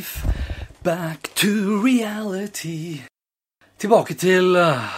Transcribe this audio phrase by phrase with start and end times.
[0.00, 0.26] Life,
[0.82, 3.00] back to reality.
[3.80, 4.88] Tilbake til eh,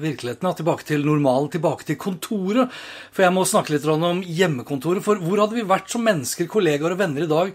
[0.00, 2.72] virkeligheten, ja, tilbake til normalen, tilbake til kontoret.
[3.12, 5.04] For jeg må snakke litt om hjemmekontoret.
[5.04, 7.54] For hvor hadde vi vært som mennesker, kollegaer og venner i dag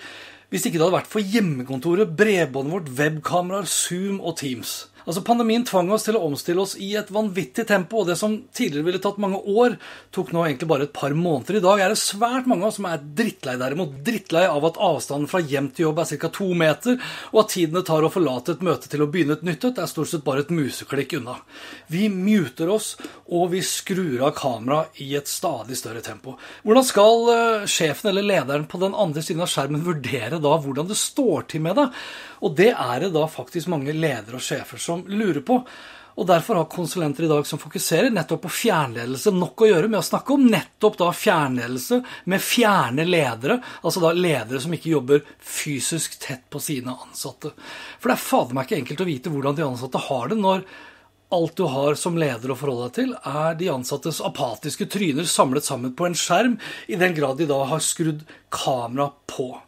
[0.53, 4.83] hvis ikke det hadde vært for hjemmekontoret, bredbåndet vårt, webkameraer, Zoom og Teams?
[5.05, 8.39] Altså Pandemien tvang oss til å omstille oss i et vanvittig tempo, og det som
[8.57, 9.77] tidligere ville tatt mange år,
[10.15, 11.59] tok nå egentlig bare et par måneder.
[11.59, 13.93] I dag er det svært mange av oss som er drittlei derimot.
[14.05, 16.31] Drittlei av at avstanden fra hjem til jobb er ca.
[16.33, 16.97] to meter,
[17.33, 19.81] og at tiden det tar å forlate et møte til å begynne et nytt et,
[19.81, 21.37] er stort sett bare et museklikk unna.
[21.93, 22.95] Vi muter oss,
[23.29, 26.35] og vi skrur av kameraet i et stadig større tempo.
[26.65, 30.89] Hvordan skal eh, sjefen eller lederen på den andre siden av skjermen vurdere da hvordan
[30.89, 31.89] det står til med det?
[32.45, 35.59] Og det er det da faktisk mange ledere og sjefer som lurer på.
[36.15, 39.99] Og Derfor har konsulenter i dag som fokuserer nettopp på fjernledelse, nok å gjøre med
[39.99, 41.99] å snakke om nettopp da fjernledelse
[42.31, 43.59] med fjerne ledere.
[43.83, 47.51] Altså da ledere som ikke jobber fysisk tett på sine ansatte.
[47.99, 50.63] For det er fader meg ikke enkelt å vite hvordan de ansatte har det når
[51.35, 55.67] alt du har som leder å forholde deg til, er de ansattes apatiske tryner samlet
[55.67, 58.23] sammen på en skjerm, i den grad de da har skrudd
[58.55, 59.61] kamera på.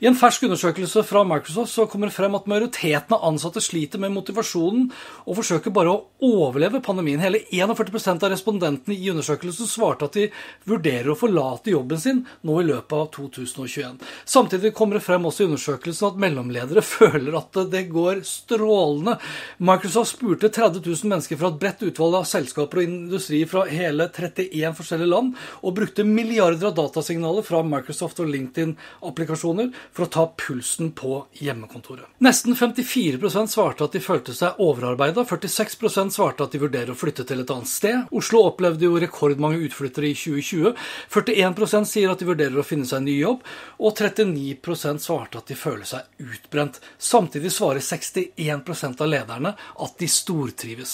[0.00, 4.00] I en fersk undersøkelse fra Microsoft så kommer det frem at majoriteten av ansatte sliter
[4.00, 4.86] med motivasjonen
[5.26, 7.20] og forsøker bare å overleve pandemien.
[7.20, 10.28] Hele 41% av respondentene i undersøkelsen svarte at de
[10.70, 14.00] vurderer å forlate jobben sin nå i løpet av 2021.
[14.24, 19.18] Samtidig kommer det frem også i undersøkelsen at mellomledere føler at det går strålende.
[19.60, 24.06] Microsoft spurte 30 000 mennesker fra et bredt utvalg av selskaper og industri fra hele
[24.08, 30.26] 31 forskjellige land, og brukte milliarder av datasignaler fra Microsoft og LinkedIn-applikasjoner for å ta
[30.44, 32.08] pulsen på hjemmekontoret.
[32.24, 37.26] Nesten 54% svarte at de følte seg overarbeida, 46% svarte at de vurderer å flytte
[37.28, 38.06] til et annet sted.
[38.16, 40.74] Oslo opplevde jo rekordmange utflyttere i 2020.
[41.12, 43.44] 41% sier at de vurderer å finne seg en ny jobb,
[43.80, 46.80] og 39% svarte at de føler seg utbrent.
[46.98, 50.89] Samtidig svarer 61% av lederne at de stortrives.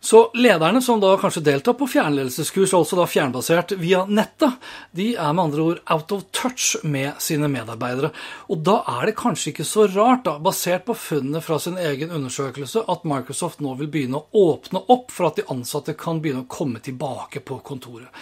[0.00, 4.56] Så lederne som da kanskje deltar på fjernledelseskurs, altså da fjernbasert via nettet,
[4.96, 8.12] de er med andre ord out of touch med sine medarbeidere.
[8.48, 12.14] Og da er det kanskje ikke så rart, da, basert på funnene fra sin egen
[12.14, 16.46] undersøkelse, at Microsoft nå vil begynne å åpne opp for at de ansatte kan begynne
[16.46, 18.12] å komme tilbake på kontoret.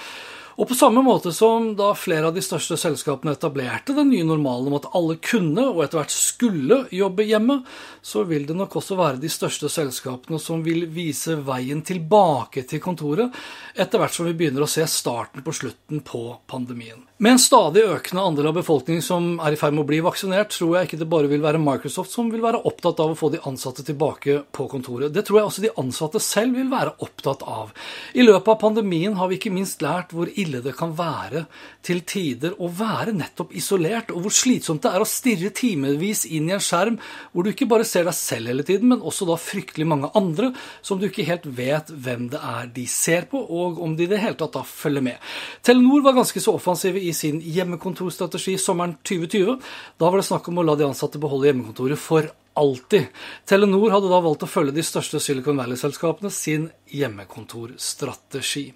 [0.56, 4.70] Og på samme måte som da flere av de største selskapene etablerte den nye normalen
[4.70, 7.58] om at alle kunne og etter hvert skulle jobbe hjemme,
[8.00, 12.80] så vil det nok også være de største selskapene som vil vise veien tilbake til
[12.80, 13.36] kontoret,
[13.76, 17.04] etter hvert som vi begynner å se starten på slutten på pandemien.
[17.18, 20.50] Med en stadig økende andel av befolkningen som er i ferd med å bli vaksinert,
[20.52, 23.30] tror jeg ikke det bare vil være Microsoft som vil være opptatt av å få
[23.32, 25.14] de ansatte tilbake på kontoret.
[25.14, 27.70] Det tror jeg også de ansatte selv vil være opptatt av.
[28.12, 31.46] I løpet av pandemien har vi ikke minst lært hvor ille det kan være
[31.88, 36.52] til tider å være nettopp isolert, og hvor slitsomt det er å stirre timevis inn
[36.52, 37.00] i en skjerm
[37.32, 40.52] hvor du ikke bare ser deg selv hele tiden, men også da fryktelig mange andre
[40.84, 44.12] som du ikke helt vet hvem det er de ser på, og om de i
[44.12, 45.34] det hele tatt da følger med.
[45.64, 49.56] Telenor var ganske så offensive i sin hjemmekontorstrategi sommeren 2020.
[49.98, 53.06] Da var det snakk om å la de ansatte beholde hjemmekontoret for alltid.
[53.44, 58.70] Telenor hadde da valgt å følge de største Silicon Valley-selskapene sin hjemmekontorstrategi.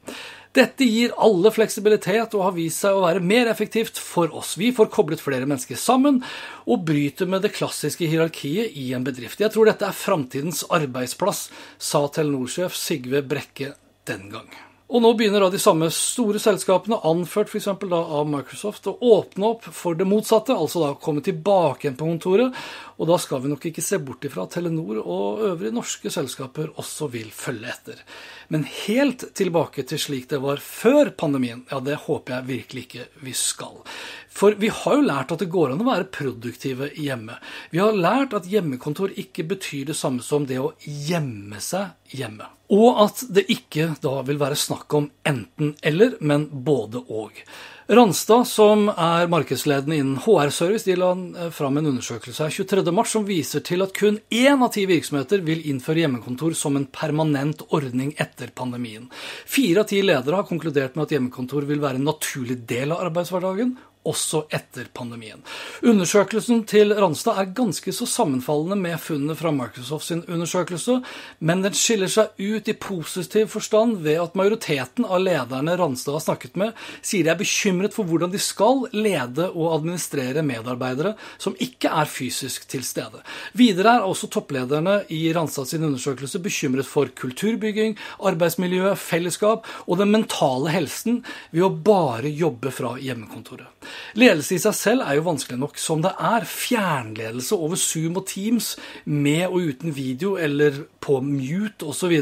[0.57, 4.57] Dette gir alle fleksibilitet og har vist seg å være mer effektivt for oss.
[4.59, 6.19] Vi får koblet flere mennesker sammen
[6.67, 9.41] og bryter med det klassiske hierarkiet i en bedrift.
[9.41, 11.47] Jeg tror dette er framtidens arbeidsplass,
[11.79, 13.77] sa Telenor-sjef Sigve Brekke
[14.11, 14.51] den gang.
[14.91, 17.69] Og nå begynner da de samme store selskapene, anført f.eks.
[17.71, 22.57] av Microsoft, å åpne opp for det motsatte, altså da komme tilbake igjen på kontoret.
[22.99, 26.73] Og da skal vi nok ikke se bort ifra at Telenor og øvrige norske selskaper
[26.83, 28.03] også vil følge etter.
[28.51, 33.07] Men helt tilbake til slik det var før pandemien, ja, det håper jeg virkelig ikke
[33.23, 33.79] vi skal.
[34.31, 37.37] For vi har jo lært at det går an å være produktive hjemme.
[37.75, 42.47] Vi har lært at hjemmekontor ikke betyr det samme som det å gjemme seg hjemme.
[42.71, 47.43] Og at det ikke da vil være snakk om enten-eller, men både og.
[47.91, 51.09] Randstad, som er markedsledende innen HR-service, de la
[51.51, 55.65] fram en undersøkelse her 23.3 som viser til at kun én av ti virksomheter vil
[55.73, 59.09] innføre hjemmekontor som en permanent ordning etter pandemien.
[59.43, 63.03] Fire av ti ledere har konkludert med at hjemmekontor vil være en naturlig del av
[63.09, 63.75] arbeidshverdagen,
[64.09, 65.43] også etter pandemien.
[65.85, 71.01] Undersøkelsen til Randstad er ganske så sammenfallende med funnene fra Microsoft sin undersøkelse,
[71.45, 76.25] men den skiller seg ut i positiv forstand ved at majoriteten av lederne Randstad har
[76.25, 76.73] snakket med,
[77.05, 82.09] sier de er bekymret for hvordan de skal lede og administrere medarbeidere som ikke er
[82.09, 83.21] fysisk til stede.
[83.59, 90.13] Videre er også topplederne i Ranstad sin undersøkelse bekymret for kulturbygging, arbeidsmiljø, fellesskap og den
[90.15, 91.21] mentale helsen
[91.53, 93.69] ved å bare jobbe fra hjemmekontoret.
[94.19, 96.47] Ledelse i seg selv er jo vanskelig nok som det er.
[96.49, 102.15] Fjernledelse over Zoom og Teams med og uten video eller på mute osv.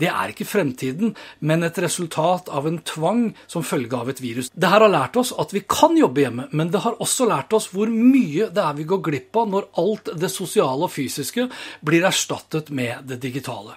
[0.00, 4.50] Det er ikke fremtiden, men et resultat av en tvang som følge av et virus.
[4.54, 7.52] Det her har lært oss at vi kan jobbe hjemme, men det har også lært
[7.56, 11.48] oss hvor mye det er vi går glipp av når alt det sosiale og fysiske
[11.86, 13.76] blir erstattet med det digitale.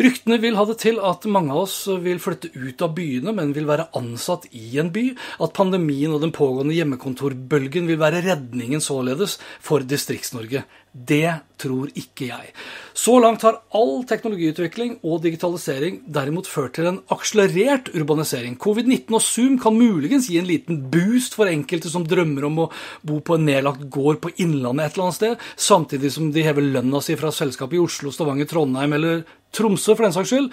[0.00, 3.54] Ryktene vil ha det til at mange av oss vil flytte ut av byene, men
[3.56, 5.08] vil være ansatt i en by.
[5.42, 10.64] At pandemien og den pågående hjemmekontorbølgen vil være redningen således for Distrikts-Norge.
[10.92, 12.50] Det tror ikke jeg.
[12.92, 18.58] Så langt har all teknologiutvikling og digitalisering derimot ført til en akselerert urbanisering.
[18.60, 22.70] Covid-19 og Zoom kan muligens gi en liten boost for enkelte som drømmer om å
[23.08, 26.68] bo på en nedlagt gård på Innlandet et eller annet sted, samtidig som de hever
[26.74, 30.50] lønna si fra selskapet i Oslo, Stavanger, Trondheim eller Tromsø for den saks skyld.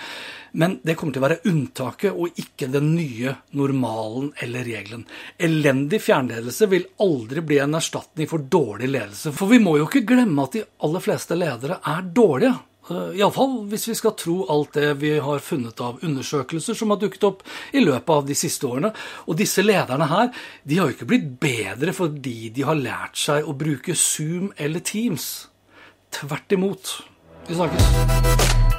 [0.52, 5.04] Men det kommer til å være unntaket og ikke den nye normalen eller regelen.
[5.38, 9.34] Elendig fjernledelse vil aldri bli en erstatning for dårlig ledelse.
[9.36, 12.56] For vi må jo ikke glemme at de aller fleste ledere er dårlige.
[12.90, 17.02] Eh, Iallfall hvis vi skal tro alt det vi har funnet av undersøkelser som har
[17.02, 18.94] dukket opp i løpet av de siste årene.
[19.28, 23.46] Og disse lederne her, de har jo ikke blitt bedre fordi de har lært seg
[23.46, 25.30] å bruke Zoom eller Teams.
[26.16, 26.98] Tvert imot.
[27.46, 28.79] Vi snakkes.